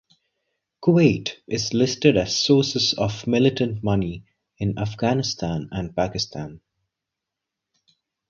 [0.83, 4.23] Kuwait is listed as sources of militant money
[4.57, 6.59] in Afghanistan and Pakistan.